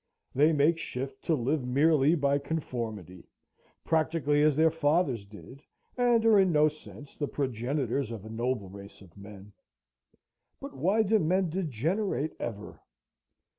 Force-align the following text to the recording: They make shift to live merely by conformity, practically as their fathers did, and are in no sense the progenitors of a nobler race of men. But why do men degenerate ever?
They 0.33 0.51
make 0.51 0.79
shift 0.79 1.23
to 1.25 1.35
live 1.35 1.63
merely 1.63 2.15
by 2.15 2.39
conformity, 2.39 3.27
practically 3.85 4.41
as 4.41 4.55
their 4.55 4.71
fathers 4.71 5.25
did, 5.25 5.61
and 5.95 6.25
are 6.25 6.39
in 6.39 6.51
no 6.51 6.69
sense 6.69 7.15
the 7.15 7.27
progenitors 7.27 8.09
of 8.09 8.25
a 8.25 8.29
nobler 8.31 8.69
race 8.69 9.01
of 9.01 9.15
men. 9.15 9.53
But 10.59 10.75
why 10.75 11.03
do 11.03 11.19
men 11.19 11.51
degenerate 11.51 12.33
ever? 12.39 12.79